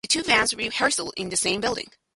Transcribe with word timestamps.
The 0.03 0.07
two 0.07 0.23
bands 0.23 0.55
rehearsed 0.55 0.99
in 1.15 1.29
the 1.29 1.37
same 1.37 1.61
building. 1.61 1.91